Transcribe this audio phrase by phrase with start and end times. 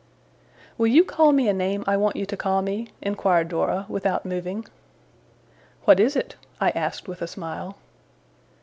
[0.79, 4.25] 'Will you call me a name I want you to call me?' inquired Dora, without
[4.25, 4.65] moving.
[5.83, 7.77] 'What is it?' I asked with a smile.